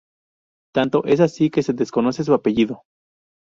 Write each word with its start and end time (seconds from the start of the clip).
Tanto 0.73 1.05
es 1.05 1.19
así 1.19 1.51
que 1.51 1.61
se 1.61 1.73
desconoce 1.73 2.23
su 2.23 2.33
apellido. 2.33 2.81